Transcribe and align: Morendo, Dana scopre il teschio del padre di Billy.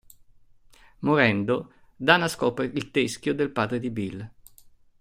Morendo, 1.01 1.69
Dana 1.95 2.27
scopre 2.27 2.65
il 2.65 2.89
teschio 2.89 3.35
del 3.35 3.51
padre 3.51 3.77
di 3.77 3.91
Billy. 3.91 4.27